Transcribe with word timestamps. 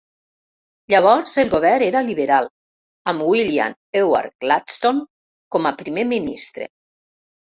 Llavors 0.93 1.33
el 1.43 1.49
govern 1.51 1.83
era 1.87 2.01
liberal, 2.05 2.47
amb 3.11 3.27
William 3.33 3.75
Ewart 4.01 4.33
Gladstone 4.45 5.05
com 5.57 5.69
a 5.71 5.75
Primer 5.83 6.07
Ministre. 6.17 6.67